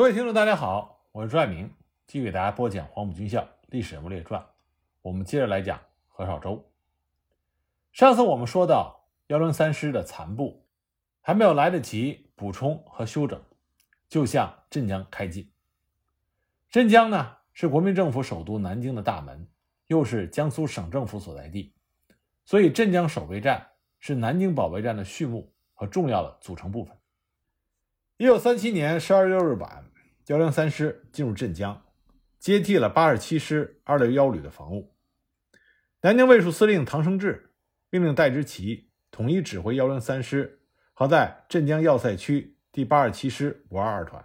[0.00, 1.70] 各位听众，大家好，我是朱爱明，
[2.06, 4.40] 继续给大家播讲《黄埔军校历史人物列传》。
[5.02, 6.64] 我们接着来讲何绍周。
[7.92, 10.64] 上次我们说到幺零三师的残部
[11.20, 13.42] 还没有来得及补充和休整，
[14.08, 15.52] 就向镇江开进。
[16.70, 19.46] 镇江呢是国民政府首都南京的大门，
[19.88, 21.74] 又是江苏省政府所在地，
[22.46, 26.96] 所以镇江守备战是南京保卫战的序幕和重要的组成部分。
[28.16, 29.89] 一九三七年十二月六日晚，
[30.30, 31.82] 幺零三师进入镇江，
[32.38, 34.94] 接替了八十七师二六幺旅的防务。
[36.02, 37.50] 南京卫戍司令唐生智
[37.90, 40.60] 命令戴之奇统一指挥幺零三师
[40.94, 44.24] 和在镇江要塞区第八十七师五二二团。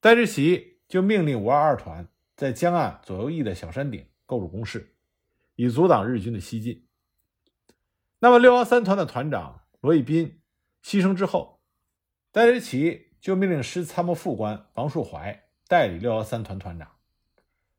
[0.00, 4.94] 戴之奇就命令五二二团在江岸左右翼的小山顶构筑工事，
[5.54, 6.86] 以阻挡日军的西进。
[8.18, 10.42] 那么六幺三团的团长罗逸宾
[10.84, 11.54] 牺牲之后。
[12.30, 16.98] 戴之奇就命令师参谋副官王树怀代理六幺三团团长，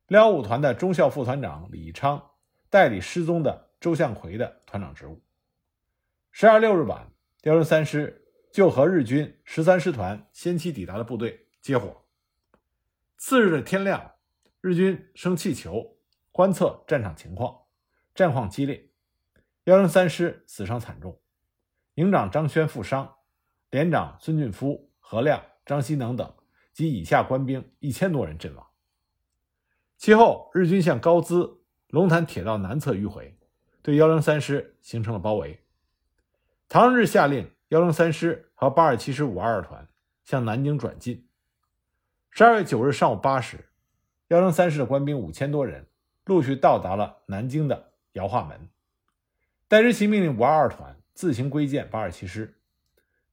[0.08, 2.32] 六幺五团的中校副团长李昌
[2.72, 5.22] 代理失踪的周向奎的团长职务。
[6.32, 7.12] 十二六日晚，
[7.44, 12.04] 幺零三师就和日军十三师团先期抵达的部队接火。
[13.16, 14.14] 次日的天亮，
[14.62, 16.00] 日军升气球
[16.32, 17.56] 观测战场情况，
[18.16, 18.90] 战况激烈，
[19.66, 21.22] 幺零三师死伤惨重，
[21.94, 23.18] 营长张轩负伤。
[23.70, 26.34] 连长孙俊夫、何亮、张希能等
[26.74, 28.66] 及以下官兵一千多人阵亡。
[29.98, 33.38] 其后，日军向高淄、龙潭铁道南侧迂回，
[33.84, 35.62] 对幺零三师形成了包围。
[36.68, 39.88] 唐日下令幺零三师和八二七师五二二团
[40.24, 41.28] 向南京转进。
[42.32, 43.70] 十二月九日上午八时，
[44.30, 45.88] 幺零三师的官兵五千多人
[46.26, 48.70] 陆续到达了南京的姚化门。
[49.68, 52.60] 戴之奇命令五二二团自行归建八二七师。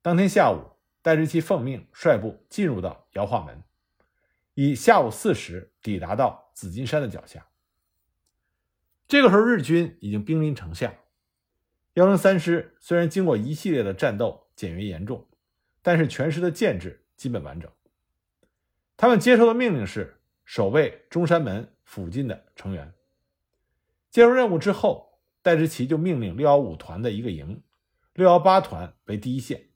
[0.02, 0.71] 当天下午，
[1.02, 3.62] 戴之奇奉命率部进入到姚化门，
[4.54, 7.48] 以下午四时抵达到紫金山的脚下。
[9.08, 10.94] 这个时候，日军已经兵临城下。
[11.94, 15.28] 幺零三师虽然经过一系列的战斗减员严重，
[15.82, 17.70] 但是全师的建制基本完整。
[18.96, 22.94] 他们接受的命令是守卫中山门附近的成员。
[24.08, 27.60] 接受任务之后，戴之奇就命令六幺五团的一个营，
[28.14, 29.71] 六幺八团为第一线。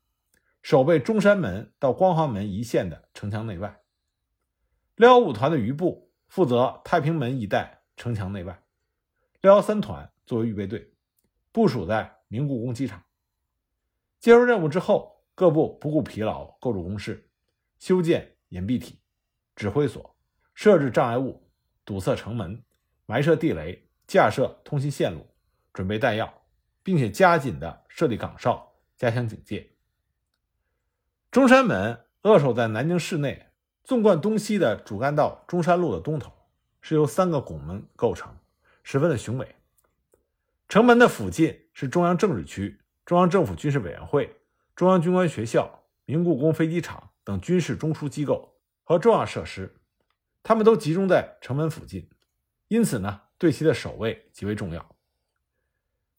[0.66, 3.82] 守备中山门到光华门一线的城墙内外，
[4.97, 8.65] 六幺五团的余部负责太平门一带城墙内外，
[9.43, 10.93] 六幺三团作为预备队，
[11.53, 13.00] 部署在明故宫机场。
[14.19, 17.31] 接受任务之后，各部不顾疲劳，构筑工事，
[17.78, 18.98] 修建掩蔽体、
[19.54, 20.16] 指挥所，
[20.53, 21.48] 设置障碍物，
[21.84, 22.60] 堵塞城门，
[23.06, 25.25] 埋设地雷，架设通信线路，
[25.72, 26.43] 准备弹药，
[26.83, 29.76] 并且加紧的设立岗哨，加强警戒。
[31.31, 33.49] 中山门扼守在南京市内，
[33.85, 36.33] 纵贯东西的主干道中山路的东头，
[36.81, 38.35] 是由三个拱门构成，
[38.83, 39.55] 十分的雄伟。
[40.69, 44.35] 城门的附近是中央政治区、中央政府军事委员会、
[44.75, 49.77] 中央军官学校、明故宫飞机场等军事中枢机构和重要设施，
[50.43, 52.09] 他们都集中在城门附近，
[52.69, 54.97] 因此呢，对其的守卫极为重要。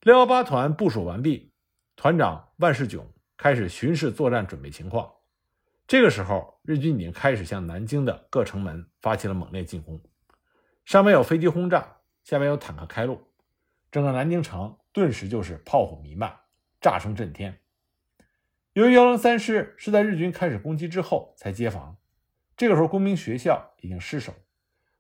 [0.02, 1.52] 六幺八团部署完毕，
[1.96, 3.12] 团长万世炯。
[3.38, 5.14] 开始巡视作战准备情况。
[5.88, 10.02] 这个时候，日军已经开始向南京的各城门发起了猛烈进攻。
[10.84, 13.22] 上面有飞机轰炸，下面有坦克开路，
[13.92, 16.36] 整个南京城顿时就是炮火弥漫，
[16.82, 17.60] 炸声震天。
[18.74, 21.98] 由于幺零三师是在日军开始攻击之后才接防，
[22.58, 24.34] 这个时候工兵学校已经失守，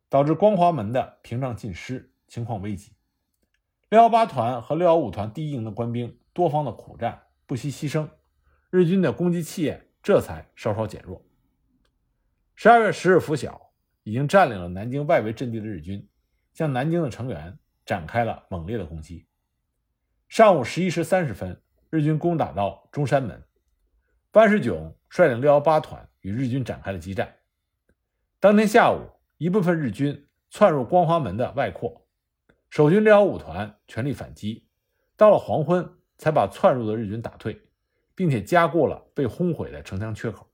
[0.10, 2.94] 导致光华门的屏障尽失，情况危急。
[3.90, 8.08] 六幺八团和六幺五团第一营的官兵多方的苦战，不惜牺牲。
[8.70, 11.24] 日军的攻击气焰这才稍稍减弱。
[12.56, 13.72] 十二月十日拂晓，
[14.04, 16.08] 已经占领了南京外围阵地的日军，
[16.54, 19.26] 向南京的城垣展开了猛烈的攻击。
[20.28, 23.42] 上午十一时三十分，日军攻打到中山门，
[24.34, 27.34] 万世炯率领六幺八团与日军展开了激战。
[28.40, 32.06] 当天下午，一部分日军窜入光华门的外扩，
[32.70, 34.68] 守军六幺五团全力反击，
[35.16, 37.62] 到了黄昏才把窜入的日军打退。
[38.18, 40.52] 并且加固了被轰毁的城墙缺口。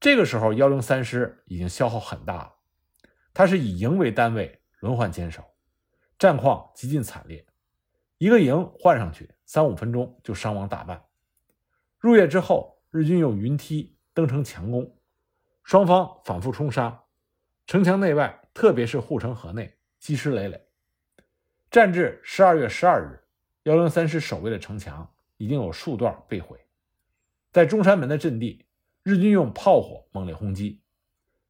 [0.00, 2.54] 这个时候，幺零三师已经消耗很大了，
[3.34, 5.44] 他是以营为单位轮换坚守，
[6.18, 7.46] 战况极尽惨烈。
[8.16, 11.04] 一个营换上去，三五分钟就伤亡大半。
[11.98, 14.98] 入夜之后，日军用云梯登城强攻，
[15.62, 17.04] 双方反复冲杀，
[17.66, 20.66] 城墙内外，特别是护城河内，积尸累累。
[21.70, 23.22] 战至十二月十二日，
[23.64, 25.13] 幺零三师守卫的城墙。
[25.36, 26.58] 已经有数段被毁，
[27.52, 28.66] 在中山门的阵地，
[29.02, 30.80] 日军用炮火猛烈轰击，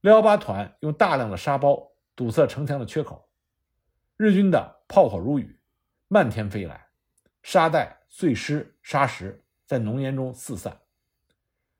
[0.01, 3.29] 六幺八团用大量的沙包堵塞城墙的缺口，
[4.17, 5.59] 日军的炮火如雨，
[6.09, 6.87] 漫天飞来，
[7.43, 10.81] 沙袋、碎尸、沙石在浓烟中四散。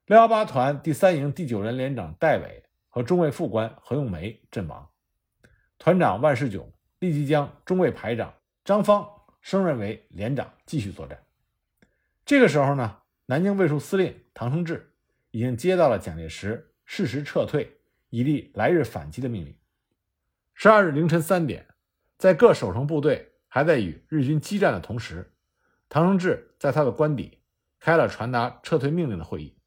[0.07, 4.91] 六幺八团第三营第九连连长戴伟和中尉副官何用梅阵亡，
[5.79, 9.09] 团长万世炯立即将中尉排长张芳
[9.41, 11.24] 升任为连长，继续作战。
[12.27, 14.95] 这个时候呢，南京卫戍司令唐生智
[15.31, 19.55] 已经接到了蒋介石适时撤退，以利来日反击的命令。
[20.55, 21.67] 十二日凌晨三点，
[22.17, 25.35] 在各守城部队还在与日军激战的同时，
[25.89, 27.41] 唐生智在他的官邸
[27.79, 29.59] 开了传达撤退命令的会议。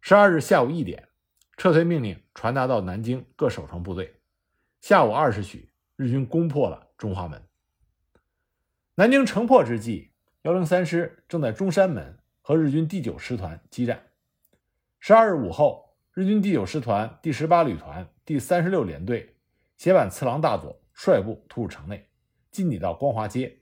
[0.00, 1.08] 十二日下午一点，
[1.56, 4.20] 撤退命令传达到南京各守城部队。
[4.80, 7.42] 下午二时许，日军攻破了中华门。
[8.94, 10.12] 南京城破之际，
[10.44, 14.10] 幺零三师正在中山门和日军第九师团激战。
[15.00, 19.36] 十二日午后，日军第九师团第十八旅团第三十六联队
[19.78, 22.06] 斜坂次郎大佐率部突入城内，
[22.50, 23.58] 进抵到光华街。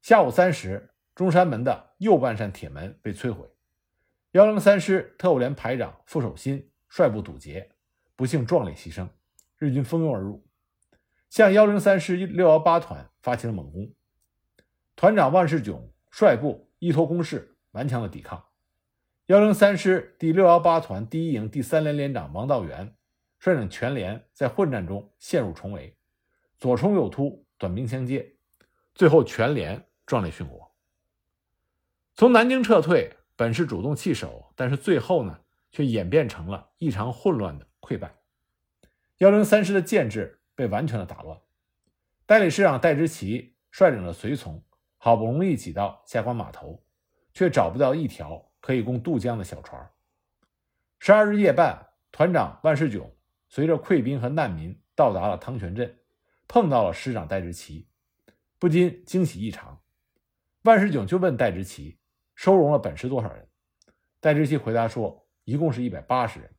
[0.00, 3.44] 下午三时，中山门的右半扇铁门被摧毁。
[4.30, 7.72] 幺零三师特务连排长傅守新率部堵截，
[8.14, 9.08] 不幸壮烈牺牲。
[9.56, 10.46] 日军蜂拥而入，
[11.28, 13.92] 向幺零三师六幺八团发起了猛攻。
[14.98, 18.46] 团长万世炯率部依托工事，顽强的抵抗。
[19.26, 22.96] 幺零三师第六幺八团第一营第三连连长王道元
[23.38, 25.96] 率领全连在混战中陷入重围，
[26.58, 28.34] 左冲右突，短兵相接，
[28.92, 30.74] 最后全连壮烈殉国。
[32.16, 33.14] 从南京撤退。
[33.36, 35.38] 本是主动弃守，但是最后呢，
[35.70, 38.16] 却演变成了异常混乱的溃败。
[39.18, 41.38] 幺零三师的建制被完全的打乱。
[42.26, 44.60] 代理师长戴之奇率领了随从，
[44.98, 46.84] 好不容易挤到下关码头，
[47.32, 49.90] 却找不到一条可以供渡江的小船。
[50.98, 53.10] 十二日夜半，团长万世炯
[53.48, 55.98] 随着溃兵和难民到达了汤泉镇，
[56.46, 57.88] 碰到了师长戴之奇，
[58.58, 59.80] 不禁惊喜异常。
[60.62, 61.96] 万世炯就问戴之奇。
[62.34, 63.48] 收容了本师多少人？
[64.20, 66.54] 戴之奇回答说：“一共是一百八十人。”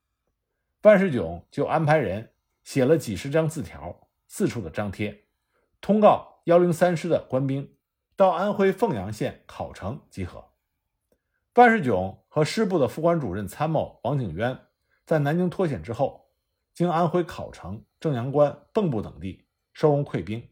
[0.83, 2.33] 万世炯就安排人
[2.65, 5.23] 写了几十张字条，四处的张贴，
[5.79, 7.77] 通告幺零三师的官兵
[8.19, 10.43] 到安徽凤阳县考城集合。
[11.55, 14.59] 万世炯和师部的副官主任参谋王景渊
[15.05, 16.29] 在南京脱险之后，
[16.73, 20.45] 经安徽考城、正阳关、蚌埠等地收容溃兵，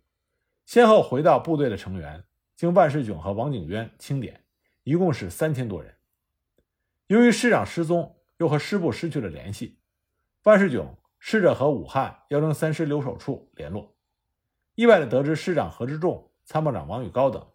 [0.65, 2.23] 先后回到部队的成员，
[2.55, 4.45] 经万世炯和王景渊清点。
[4.83, 5.93] 一共是三千多人。
[7.07, 9.81] 由于师长失踪，又和师部失去了联系，
[10.43, 13.93] 万世炯试着和武汉幺零三师留守处联络，
[14.75, 17.45] 意外的得知师长何之仲、参谋长王宇高等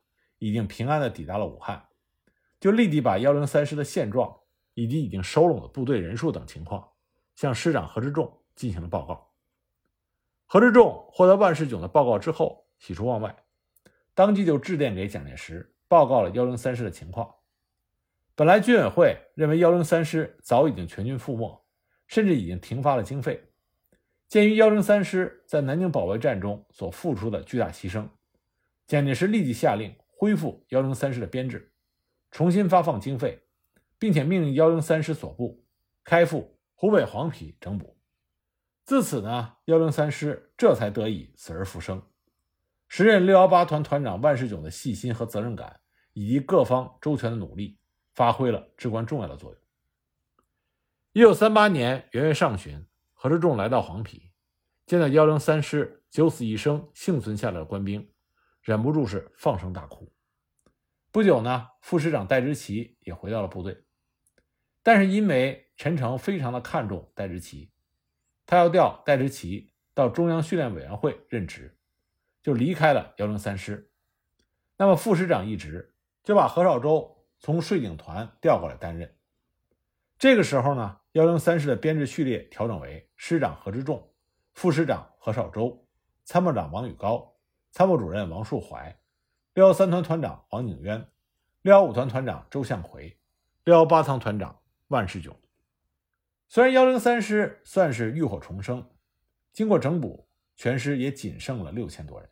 [0.42, 1.86] 已经平安的抵达了武汉，
[2.58, 4.40] 就立即把幺零三师的现状
[4.74, 6.88] 以及已经收拢的部队人数等情况
[7.36, 9.30] 向师长何之仲进行了报告。
[10.46, 13.36] 何之仲获得万世炯的报告之后，喜出望外，
[14.14, 15.72] 当即就致电给蒋介石。
[15.86, 17.34] 报告了幺零三师的情况。
[18.34, 21.62] 本来军委会认为幺零三师早已经全军覆没，
[22.08, 23.52] 甚至已经停发了经费。
[24.26, 28.08] 鉴于幺零三师在南京保卫战中所付出的巨大牺牲，
[28.86, 31.72] 蒋介石立即下令恢复幺零三师的编制，
[32.30, 33.42] 重新发放经费，
[33.98, 35.66] 并且命令幺零三师所部
[36.04, 37.98] 开赴湖北黄陂整补。
[38.84, 42.00] 自此呢，幺零三师这才得以死而复生。
[42.86, 45.80] 时任六幺八团团长万世炯的细心和责任感。
[46.12, 47.78] 以及各方周全的努力，
[48.14, 49.60] 发挥了至关重要的作用。
[51.14, 54.20] 一九三八年元月上旬，何之仲来到黄陂，
[54.86, 58.12] 见到幺零三师九死一生幸存下来的官兵，
[58.60, 60.12] 忍不住是放声大哭。
[61.12, 63.84] 不久呢，副师长戴之奇也回到了部队，
[64.82, 67.70] 但是因为陈诚非常的看重戴之奇，
[68.44, 71.78] 他要调戴之奇到中央训练委员会任职，
[72.42, 73.92] 就离开了幺零三师。
[74.76, 75.90] 那么副师长一职。
[76.24, 79.16] 就把何绍周从税警团调过来担任。
[80.20, 84.14] 这个时候呢，幺零三师的编制序列调整为师长何之仲、
[84.52, 85.84] 副师长何绍周、
[86.22, 87.34] 参谋长王宇高、
[87.72, 88.96] 参谋主任王树怀、
[89.54, 91.06] 六幺三团团长王景渊、
[91.60, 93.18] 六幺五团团长周向奎、
[93.64, 95.36] 六幺八仓团长万世炯。
[96.48, 98.90] 虽然幺零三师算是浴火重生，
[99.52, 102.30] 经过整补，全师也仅剩了六千多人。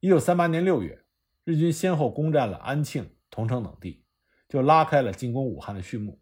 [0.00, 1.00] 一九三八年六月。
[1.46, 4.02] 日军先后攻占了安庆、桐城等地，
[4.48, 6.18] 就拉开了进攻武汉的序幕。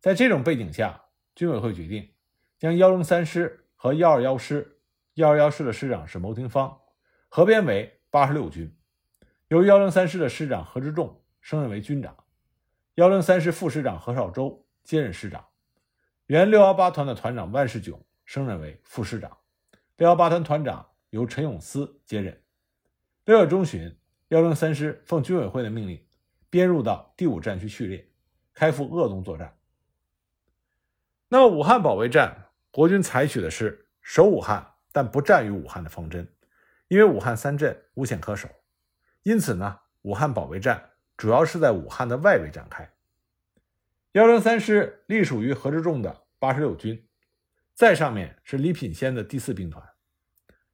[0.00, 1.00] 在这种背景下，
[1.36, 2.12] 军委会决定
[2.58, 4.80] 将幺零三师和幺二幺师，
[5.14, 6.76] 幺二幺师的师长是牟廷芳，
[7.28, 8.76] 合编为八十六军，
[9.52, 12.16] 由幺零三师的师长何之仲升任为军长，
[12.94, 15.44] 幺零三师副师长何绍周接任师长，
[16.24, 19.36] 原六幺八团的团长万世炯升任为副师长，
[19.98, 22.42] 六幺八团团长由陈永思接任。
[23.26, 23.94] 六月中旬，
[24.28, 26.02] 幺零三师奉军委会的命令，
[26.48, 28.08] 编入到第五战区序列，
[28.54, 29.58] 开赴鄂东作战。
[31.28, 36.26] 那么，武汉保卫战，国军采取的是守武汉但不战于武汉的方针，
[36.88, 38.48] 因为武汉三镇无险可守，
[39.22, 42.92] 因此呢，武汉保卫战主要是在武汉的外围展开。
[44.12, 47.08] 幺零三师隶属于何之仲的八十六军，
[47.74, 49.82] 在上面是李品仙的第四兵团，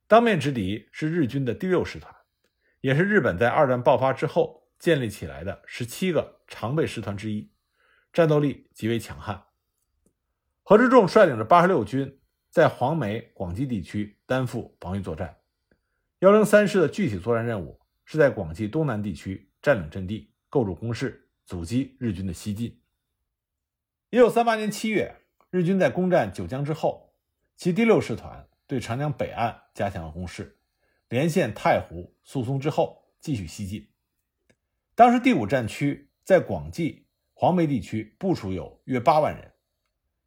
[0.06, 2.14] 当面之敌是日军的第六师团，
[2.80, 7.52] 也是日本在二战爆发之后建立起来的十七个常备师团之一，
[8.12, 9.44] 战斗力极为强悍。
[10.62, 12.18] 何之仲率领着八十六军
[12.50, 15.36] 在黄梅、广济地区担负防御作战。
[16.18, 22.80] 幺零三师的具体作战任务是在广济东南地区占领阵地、构筑工事，阻击日军的西进。
[24.08, 25.14] 一九三八年七月，
[25.50, 27.12] 日军在攻占九江之后，
[27.54, 30.56] 其第六师团对长江北岸加强了攻势，
[31.10, 33.86] 连线太湖、宿松之后继续西进。
[34.94, 39.52] 当时第五战区在广济、黄梅地区部署有约八万人。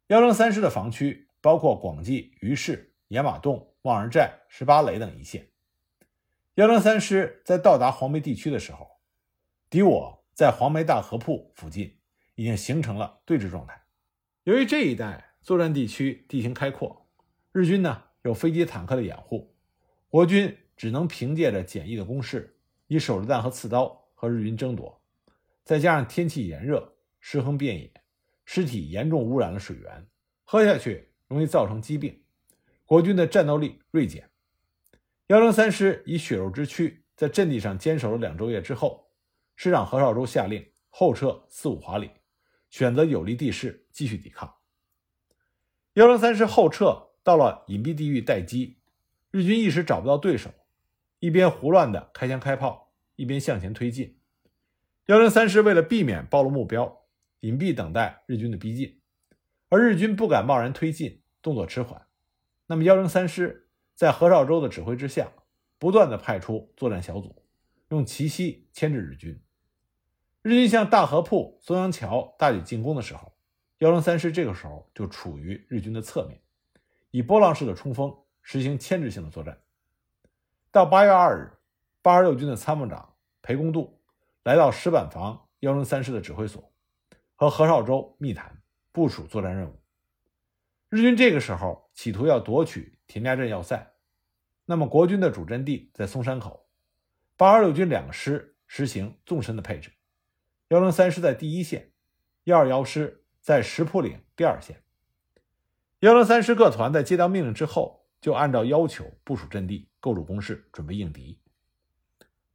[0.06, 5.48] 幺零三师的防区包括广济、于市、野马洞、望儿寨、十八垒等一线。
[6.56, 8.86] 幺零三师在到达黄梅地区的时候，
[9.70, 11.96] 敌我在黄梅大河铺附近
[12.34, 13.82] 已经形成了对峙状态。
[14.44, 17.08] 由于这一带作战地区地形开阔，
[17.52, 19.56] 日军呢有飞机、坦克的掩护，
[20.10, 22.54] 国军只能凭借着简易的攻势，
[22.86, 25.02] 以手榴弹和刺刀和日军争夺。
[25.64, 27.90] 再加上天气炎热，尸横遍野。
[28.44, 30.06] 尸体严重污染了水源，
[30.44, 32.22] 喝下去容易造成疾病，
[32.84, 34.28] 国军的战斗力锐减。
[35.28, 39.10] 幺零三师以血肉之躯在阵地上坚守了两昼夜之后，
[39.56, 42.10] 师长何绍周下令后撤四五华里，
[42.70, 44.54] 选择有利地势继续抵抗。
[45.94, 48.78] 幺零三师后撤到了隐蔽地域待机，
[49.30, 50.50] 日军一时找不到对手，
[51.18, 54.18] 一边胡乱的开枪开炮，一边向前推进。
[55.06, 57.00] 幺零三师为了避免暴露目标。
[57.40, 59.00] 隐蔽等待日军的逼近，
[59.68, 62.06] 而日军不敢贸然推进，动作迟缓。
[62.68, 63.61] 那么幺零三师
[64.02, 65.30] 在何绍周的指挥之下，
[65.78, 67.40] 不断的派出作战小组，
[67.90, 69.40] 用奇袭牵制日军。
[70.42, 73.32] 日军向大河铺、松阳桥大举进攻的时候，
[73.78, 76.40] 幺零三师这个时候就处于日军的侧面，
[77.12, 79.60] 以波浪式的冲锋实行牵制性的作战。
[80.72, 81.52] 到八月二日，
[82.02, 84.00] 八十六军的参谋长裴公度
[84.42, 86.72] 来到石板房幺零三师的指挥所。
[87.36, 89.80] 和何绍周密谈部署作战任务。
[90.88, 93.91] 日军这个时候企图要夺取田家镇要塞，
[94.64, 96.66] 那么国军的主阵地在松山口，
[97.36, 99.92] 八二六军两个师实行纵深的配置，
[100.68, 101.92] 幺零三师在第一线，
[102.44, 104.82] 幺二幺师在石铺岭第二线。
[106.00, 111.40] 幺零三师各团在接到命令之后，就按照要求部署阵地、构筑工事，准备应敌。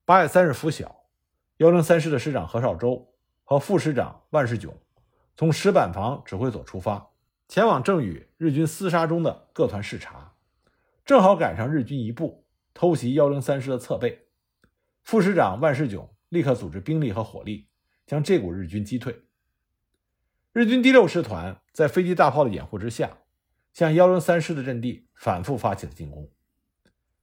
[0.06, 1.06] 八月三日拂晓，
[1.58, 3.14] 幺零三师的师长何绍周。
[3.50, 4.78] 和副师长万世炯
[5.38, 7.12] 从石板房指挥所出发，
[7.48, 10.36] 前往正与日军厮杀中的各团视察，
[11.08, 14.28] 正好赶上日军一部偷袭幺零三师的侧背。
[15.04, 17.70] 副师长万世炯立刻组织兵力和火力，
[18.06, 19.22] 将这股日军击退。
[20.52, 23.20] 日军第六师团在飞机、大炮的掩护之下，
[23.72, 26.30] 向幺零三师的阵地反复发起了进攻。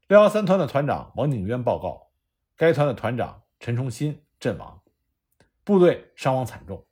[0.08, 2.10] 六幺三团的团长王景渊报告，
[2.56, 4.80] 该团的团长陈崇新阵亡。
[5.62, 6.86] 部队伤亡惨重，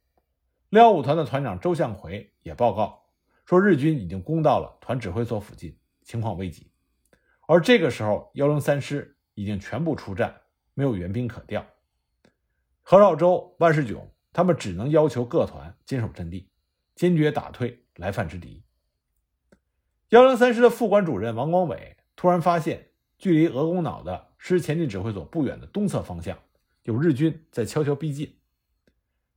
[0.69, 3.07] 六幺五团的团长周向奎也报告
[3.47, 6.71] 说，日军已经攻到了团指挥所附近，情况危急。
[7.53, 10.41] 而这个时候，幺零三师已经全部出战，
[10.73, 11.63] 没有援兵可调。
[12.81, 16.49] 何绍周、万世炯他们只能要求各团坚守阵地，
[16.95, 18.65] 坚决打退来犯之敌。
[20.09, 26.39] 幺零三师的副官主任王光伟突然发现，距离鹅公脑的师前进指挥所不远的东侧方向，
[26.85, 28.35] 有日军在悄悄逼近。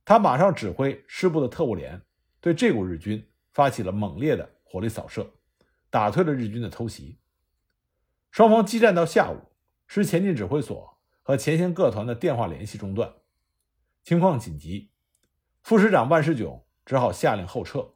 [0.06, 2.00] 他马上指挥师部的特务连
[2.40, 5.30] 对这股日军发起了猛烈的火力扫射，
[5.90, 7.18] 打退了日军的偷袭。
[8.36, 9.40] 双方激战到下午，
[9.86, 13.14] 师前进指挥所和前线各团的电话联系中断，
[14.02, 14.90] 情况紧急。
[15.62, 17.94] 副师长万世炯只好下令后撤。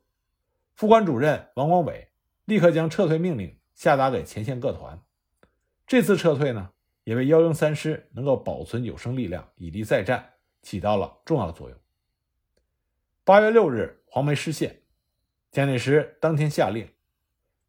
[0.73, 2.09] 副官主任王光伟
[2.47, 5.03] 立刻将撤退命令下达给前线各团。
[5.87, 6.71] 这次撤退呢，
[7.05, 11.79] 也为幺零三师能够保存有生力量以利再战起到了重要的作用。
[13.25, 14.85] 八月六日，黄梅失陷。
[15.51, 16.89] 蒋介石当天下令，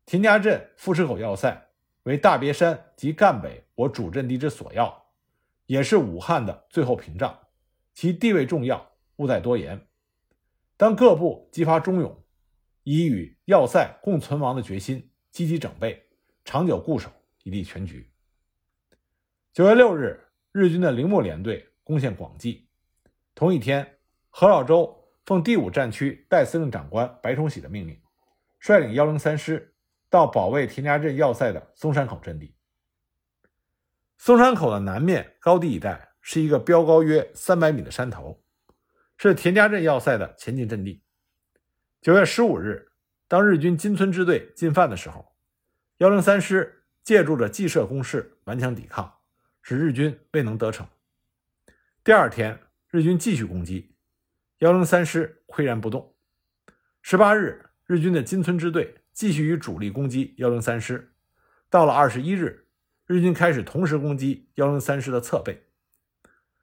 [0.06, 1.71] 田家镇富士口要塞
[2.04, 5.06] 为大别山及赣北我主阵地之所要，
[5.66, 7.40] 也是武汉的最后屏障，
[7.94, 9.88] 其地位重要，勿再多言。
[10.78, 12.24] 当各部激发忠勇，
[12.84, 16.08] 以与要塞共存亡的决心，积极整备，
[16.44, 17.12] 长久固守，
[17.44, 18.12] 以立全局。
[19.54, 20.20] 九月六日，
[20.52, 22.68] 日军的铃木联队攻陷广济。
[23.36, 23.98] 同一天，
[24.30, 28.02] 何老周奉第五战区代司令长官白崇禧的命令，
[28.60, 29.76] 率领幺零三师
[30.12, 32.54] 到保卫田家镇要塞的松山口阵地。
[34.18, 38.44] 松山口的南面高地一带是一个标高约三百米的山头，
[39.18, 41.02] 是田家镇要塞的前进阵地。
[42.02, 42.92] 九月十五日，
[43.28, 45.34] 当日军金村支队进犯的时候，
[45.98, 49.18] 幺零三师借助着计设工事顽强抵抗。
[49.64, 50.88] 使日军未能得逞。
[52.04, 53.96] 第二天，日军继续攻击，
[54.58, 56.16] 幺零三师岿然不动。
[57.04, 61.14] 十八日，日军的金村支队继续与主力攻击幺零三师。
[61.70, 62.68] 到了二十一日，
[63.06, 65.68] 日军开始同时攻击幺零三师的侧背。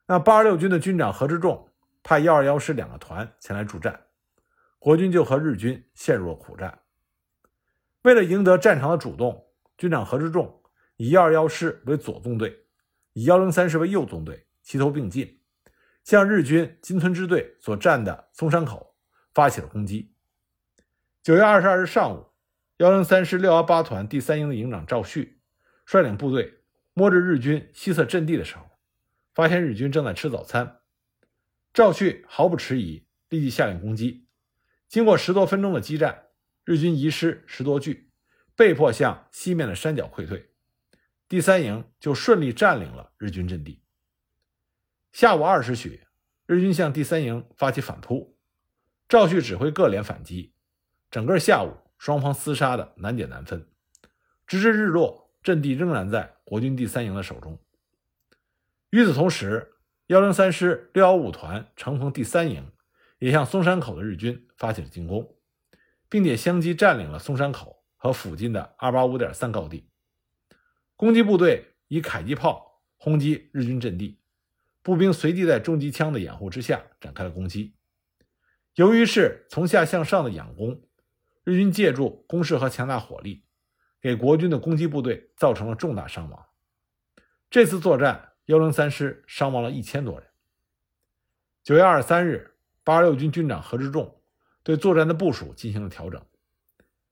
[0.07, 1.69] 那八十六军的军长何之仲
[2.01, 4.07] 派幺二幺师两个团前来助战，
[4.79, 6.79] 国军就和日军陷入了苦战。
[8.03, 10.61] 为了赢得战场的主动，军长何之仲
[10.97, 12.65] 以幺二幺师为左纵队。
[13.13, 15.41] 以幺零三师为右纵队，齐头并进，
[16.03, 18.95] 向日军金村支队所占的松山口
[19.33, 20.13] 发起了攻击。
[21.21, 22.28] 九月二十二日上午，
[22.79, 25.41] 幺零三师六幺八团第三营的营长赵旭
[25.85, 26.61] 率领部队
[26.93, 28.69] 摸着日军西侧阵地的时候，
[29.33, 30.79] 发现日军正在吃早餐。
[31.73, 34.27] 赵旭毫不迟疑，立即下令攻击。
[34.87, 36.27] 经过十多分钟的激战，
[36.63, 38.11] 日军遗失十多具，
[38.55, 40.49] 被迫向西面的山脚溃退。
[41.27, 43.83] 第三营就顺利占领了日军阵地。
[45.11, 46.03] 下午二时许，
[46.45, 48.37] 日军向第三营发起反扑，
[49.09, 50.53] 赵旭指挥各连反击。
[51.11, 53.67] 整个下午，双方厮杀的难解难分，
[54.47, 57.59] 直至日落，阵地仍然在国军第三营的手中。
[58.89, 59.73] 与此同时，
[60.07, 62.71] 幺零三师六幺五团承奉第三营
[63.19, 65.35] 也向松山口的日军发起了进攻，
[66.07, 69.89] 并且相继占领了松山口和附近的二八五点三高地。
[70.95, 74.21] 攻击部队以迫击炮轰击日军阵地，
[74.81, 77.75] 步兵随即在重机枪的掩护之下展开了攻击。
[78.75, 80.81] 由于是从下向上的仰攻，
[81.49, 83.43] 日军借助攻势和强大火力，
[83.99, 86.45] 给国军的攻击部队造成了重大伤亡。
[87.49, 90.29] 这次作战，幺零三师伤亡了一千多人。
[91.63, 94.21] 九月二十三日，八十六军军长何之仲
[94.61, 96.23] 对作战的部署进行了调整。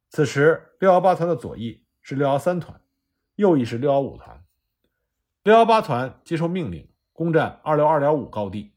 [0.09, 2.79] 此时，六幺八团的左翼是六幺三团。
[3.37, 4.43] 右翼是六幺五团，
[5.43, 8.73] 六幺八团接受命令攻占二六二点五高地，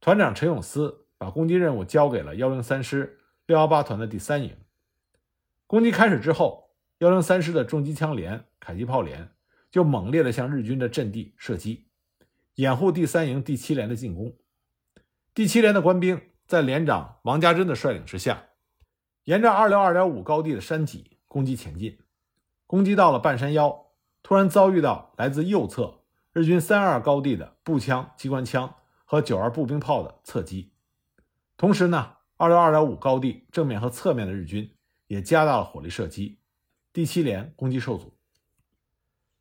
[0.00, 4.56] 团长陈永思把攻击任务交给了幺零三师六幺八团的第三营。
[5.72, 9.30] 攻击开始之后，幺零三师的重机枪连、迫击炮连
[9.70, 11.86] 就猛烈地向日军的阵地射击，
[12.56, 14.36] 掩护第三营第七连的进攻。
[15.32, 18.48] 第七连的官兵在连长王家珍的率领之下，
[19.24, 21.98] 沿着二六二点五高地的山脊攻击前进。
[22.66, 23.86] 攻击到了半山腰，
[24.22, 26.02] 突然遭遇到来自右侧
[26.34, 28.74] 日军三二高地的步枪、机关枪
[29.06, 30.74] 和九二步兵炮的侧击。
[31.56, 34.70] 同时呢，二六二点五高地正面和侧面的日军
[35.06, 36.38] 也加大了火力射击，
[36.92, 38.16] 第七连攻击受阻。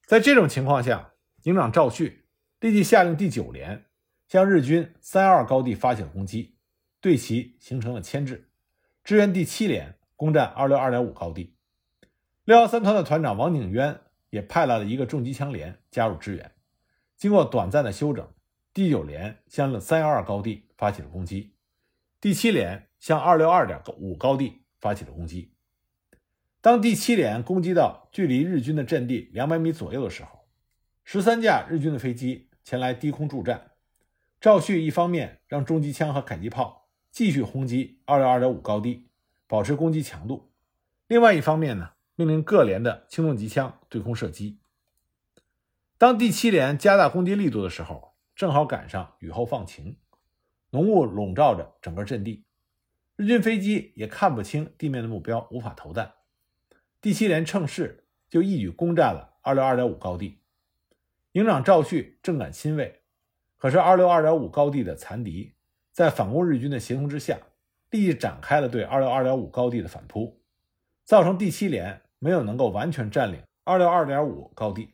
[0.06, 2.26] 在这种情况下，营长赵旭
[2.60, 3.86] 立即下令第九连
[4.28, 6.56] 向日军三二高地发起了攻击，
[7.00, 8.50] 对其形成了牵制，
[9.04, 11.56] 支援第七连攻占二六二点五高地。
[12.44, 16.52] 六幺三团的团长王景渊也派来了一个重机枪连加入支援。
[17.16, 18.28] 经过短暂的休整，
[18.74, 21.54] 第九连向三幺二高地发起了攻击，
[22.20, 25.51] 第七连向二六二点五高地发起了攻击。
[26.62, 30.46] 当第七连攻击到距离日军的阵地两百米左右的时候，
[31.04, 33.72] 十三架日军的飞机前来低空助战。
[34.40, 39.08] 赵旭一方面让重机枪和迫击炮继续轰击二六二点五高地，
[39.48, 40.52] 保持攻击强度；
[41.08, 41.94] 另外一方面呢？
[42.16, 44.60] 命令各连的轻重机枪对空射击。
[45.98, 49.98] 当第七连加大攻击力度的时候，正好赶上雨后放晴，
[50.70, 52.46] 浓雾笼罩着整个阵地，
[53.16, 56.14] 日军飞机也看不清地面的目标，无法投弹。
[57.02, 60.38] 第七连趁势就一举攻占了二六二点五高地。
[61.34, 63.02] 营长赵旭正感欣慰，
[63.58, 65.54] 可是二六二点五高地的残敌
[65.92, 67.40] 在反攻日军的协同之下，
[67.90, 70.40] 立即展开了对二六二点五高地的反扑，
[71.04, 72.02] 造成第七连。
[72.24, 74.94] 没有能够完全占领二六二点五高地，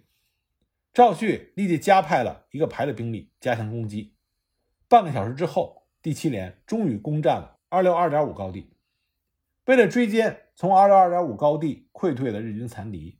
[0.93, 4.13] 赵旭立即加派了一个排的兵力加强攻击。
[4.88, 8.72] 半个小时之后，第七连终于攻占了二六二点五高地。
[9.67, 13.19] 为了追歼从二六二点五高地溃退的日军残敌，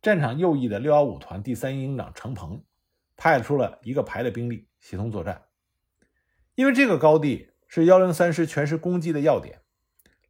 [0.00, 2.64] 战场右翼的六幺五团第三营营长程鹏
[3.14, 5.42] 派出了一个排的兵力协同作战。
[6.54, 9.60] 因为这个高地是幺零三师全师攻击的要点，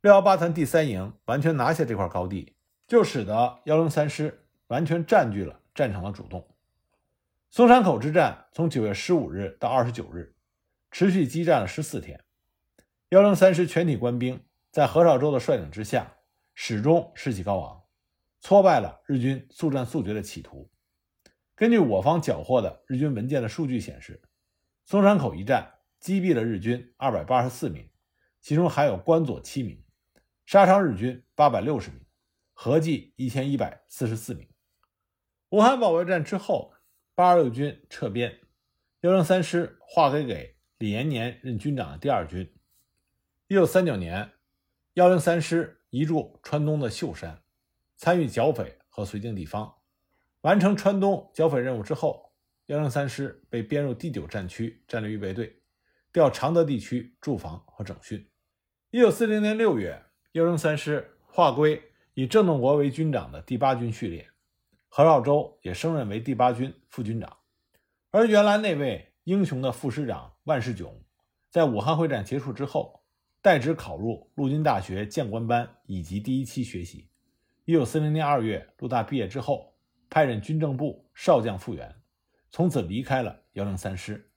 [0.00, 2.56] 六幺八团第三营完全拿下这块高地，
[2.88, 6.48] 就使得幺零三师完全占据了战场的主动。
[7.50, 10.34] 松山口之战从九月十五日到二十九日，
[10.90, 12.24] 持续激战了十四天。
[13.10, 14.40] 幺零三师全体官兵
[14.72, 16.16] 在何绍周的率领之下，
[16.54, 17.84] 始终士气高昂，
[18.40, 20.72] 挫败了日军速战速决的企图。
[21.54, 24.22] 根据我方缴获的日军文件的数据显示，
[24.84, 27.90] 松山口一战击毙了日军二百八十四名，
[28.40, 29.84] 其中还有关佐七名，
[30.46, 32.00] 杀伤日军八百六十名，
[32.54, 34.48] 合计一千一百四十四名。
[35.50, 36.74] 武汉保卫战之后。
[37.14, 38.40] 八二六军撤编，
[39.02, 42.50] 幺零三师划归给李延年任军长的第二军。
[43.48, 44.32] 一九三九年，
[44.94, 47.42] 幺零三师移驻川东的秀山，
[47.96, 49.76] 参与剿匪和绥靖地方。
[50.42, 52.34] 完成川东剿匪任务之后，
[52.66, 55.62] 幺零三师被编入第九战区战略预备队，
[56.12, 58.28] 调常德地区驻防和整训。
[58.90, 64.28] 一九四零年六月，幺零三师划归以郑洞国为军长的第八军序列。
[64.90, 67.38] 何绍周也升任为第八军副军长，
[68.10, 71.02] 而原来那位英雄的副师长万世炯，
[71.50, 73.01] 在武汉会战结束之后，
[73.42, 77.10] 代职考入陆军大学将官班以及第一期学习。
[77.64, 79.74] 一九四零年二月，陆大毕业之后，
[80.08, 81.92] 派任军政部少将复员，
[82.50, 84.30] 从此离开了幺零三师。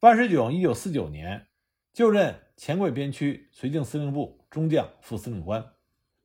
[0.00, 1.48] 万世炯一九四九年
[1.92, 5.74] 就任黔桂边区绥靖司令部中将副司令官，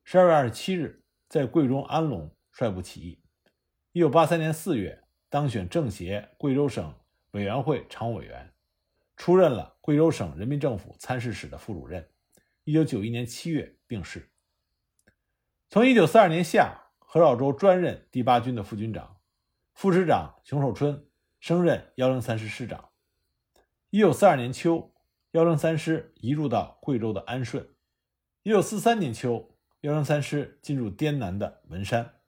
[0.04, 3.20] 十二月二十七日在贵州安龙率部起义。
[3.92, 6.94] 一九八三年四月，当选政协贵州省
[7.32, 8.53] 委员会常务委员，
[9.16, 12.08] 出任了贵州省人民政府参事室的副主任。
[12.64, 14.30] 一九九一年七月病逝。
[15.68, 19.18] 从一九四二年夏，何绍周专任第八军的副军长，
[19.74, 21.06] 副师长熊寿春
[21.40, 22.90] 升任幺零三师师长。
[23.90, 24.94] 一九四二年秋，
[25.32, 27.68] 幺零三师移入到贵州的安顺。
[28.42, 32.20] 一九四三年秋，幺零三师进入滇南的文山。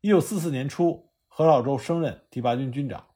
[0.00, 3.08] 一九四四年初，何绍周升任第八军军长。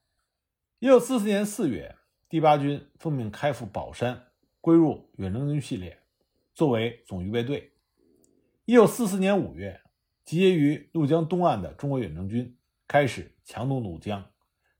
[0.78, 1.96] 一九四四年四月，
[2.34, 4.20] 第八军奉命开赴宝山，
[4.60, 5.96] 归入远征军序列，
[6.52, 7.70] 作为总预备队。
[8.64, 9.80] 一九四四年五月，
[10.24, 14.32] 集结于怒江东岸的中国远征军开始强渡怒江，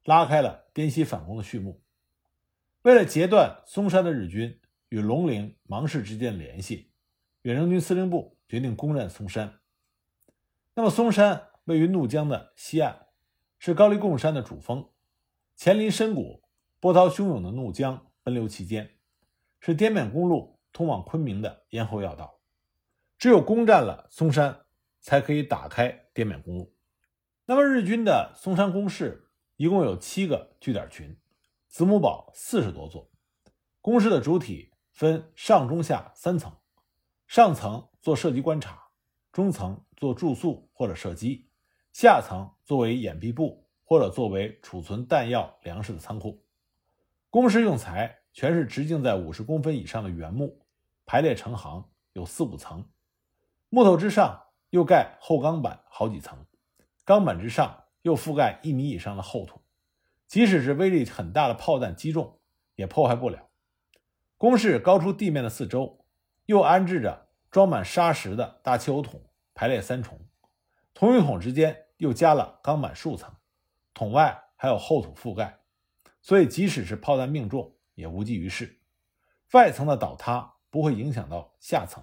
[0.03, 1.81] 拉开了滇西反攻的序幕。
[2.83, 6.91] 为了截断松山的日军与龙陵、芒市之间的联系，
[7.43, 9.61] 远征军司令部决定攻占松山。
[10.75, 11.51] 那么，松山。
[11.67, 13.07] 位于怒江的西岸，
[13.61, 14.89] 是高黎贡山的主峰，
[15.55, 16.43] 黔林深谷，
[16.85, 18.99] 波涛汹涌的怒江奔流其间，
[19.59, 22.43] 是滇缅公路通往昆明的咽喉要道。
[23.17, 24.67] 只有攻占了松山，
[25.01, 26.77] 才可以打开滇缅公路。
[27.47, 31.19] 那么，日军的松山攻势一共有七个据点群，
[31.69, 33.11] 子母堡四十多座。
[33.81, 36.53] 攻势的主体分上、中、下三层，
[37.27, 38.91] 上层做射击观察，
[39.33, 41.49] 中层做住宿或者射击。
[41.95, 46.44] 下层作为掩蔽部或者作为储存弹药、粮食的仓库。
[47.35, 50.61] 工事用材全是直径在五十公分以上的原木，
[51.05, 52.89] 排列成行，有四五层。
[53.71, 56.47] 木头之上又盖厚钢板好几层，
[57.05, 59.61] 钢板之上又覆盖一米以上的厚土。
[60.29, 62.39] 即使是威力很大的炮弹击中，
[62.77, 63.49] 也破坏不了。
[64.39, 66.07] 工事高出地面的四周，
[66.47, 69.21] 又安置着装满沙石的大汽油桶，
[69.55, 70.21] 排列三重，
[70.95, 71.87] 桶与桶之间。
[71.97, 73.35] 又加了钢板数层，
[73.93, 75.59] 桶外还有厚土覆盖，
[76.25, 78.81] 所以即使是炮弹命中也无济于事。
[79.53, 82.03] 外层的倒塌不会影响到下层。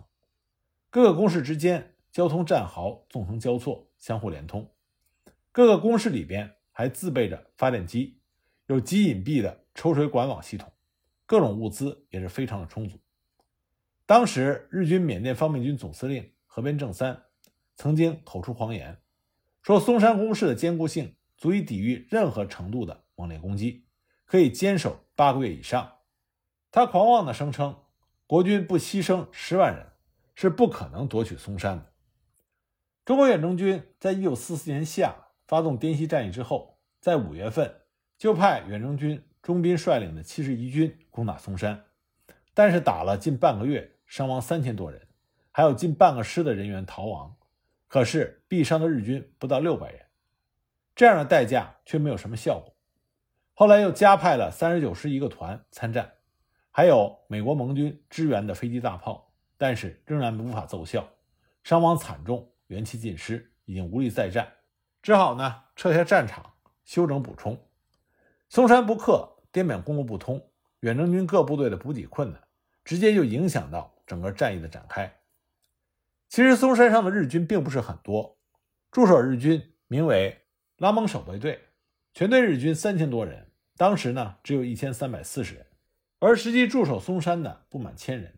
[0.92, 4.72] 各个工事之间交通战壕纵横交错，相互连通。
[5.52, 8.20] 各个工事里边还自备着发电机，
[8.68, 10.72] 有极隐蔽的抽水管网系统，
[11.26, 13.00] 各种物资也是非常的充足。
[14.06, 17.24] 当时日军缅甸方面军总司令河边正三
[17.76, 19.00] 曾经口出狂言。
[19.64, 23.86] 说松山工事的坚固性足以抵御任何程度的猛烈攻击，
[24.32, 25.98] 可以坚守八个月以上。
[26.72, 27.76] 他狂妄地声称，
[28.26, 29.88] 国军不牺牲十万人
[30.36, 31.91] 是不可能夺取松山的。
[33.04, 35.13] 中国远征军在一九四四年夏
[35.46, 37.82] 发动滇西战役之后，在五月份
[38.17, 41.84] 就派远征军钟斌率领的七十一军攻打松山，
[42.54, 45.10] 但是打了近半个月，伤亡三千多人，
[45.52, 47.36] 还有近半个师的人员逃亡。
[47.89, 50.06] 可是毙伤的日军不到六百人，
[50.96, 52.74] 这样的代价却没有什么效果。
[53.62, 56.13] 后来又加派了三十九师一个团参战，
[56.71, 61.08] 还有美国盟军支援的飞机大炮，但是仍然无法奏效，
[61.63, 64.52] 伤亡惨重，元气尽失，已经无力再战，
[65.04, 66.54] 只好呢撤下战场
[66.86, 67.56] 休整补充。
[68.50, 70.43] 松山不克，滇缅公路不通，
[70.80, 72.41] 远征军各部队的补给困难，
[72.84, 75.19] 直接就影响到整个战役的展开。
[76.30, 78.39] 其实松山上的日军并不是很多，
[78.89, 80.45] 驻守日军名为
[80.78, 81.60] 拉蒙守备队，
[82.15, 83.51] 全队日军三千多人，
[83.82, 85.65] 当时呢只有一千三百四十人，
[86.20, 88.38] 而实际驻守松山的不满千人。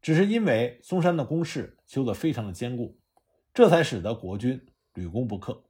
[0.00, 2.98] 只是因为松山的工事修得非常的坚固，
[3.52, 5.64] 这才使得国军屡攻不克。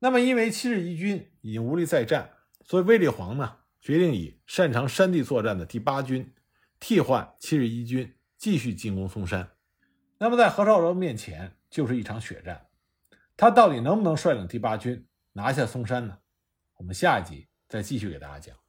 [0.00, 6.30] 那么，因为七日一军已经无力再战，所以卫立煌呢决定以擅长山地作战的第八军
[6.78, 9.48] 替换七日一军，继续进攻松山。
[10.18, 12.66] 那么，在何绍周面前就是一场血战，
[13.34, 16.18] 他到底能不能率领第八军拿下松山呢？
[16.76, 18.63] 我们下一集再继续给大家讲。